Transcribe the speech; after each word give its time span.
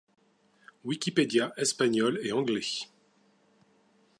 Wikipedias 0.83 1.51
espagnol 1.59 2.17
et 2.23 2.31
anglais. 2.31 2.89